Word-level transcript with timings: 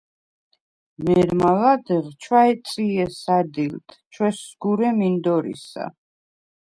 მე̄რმა 1.03 1.49
ლადეღ 1.57 2.05
ჩვაწჲე 2.21 3.05
სადილდ, 3.21 3.87
ჩვესსგურე 4.13 4.89
მინდორისა. 4.99 5.85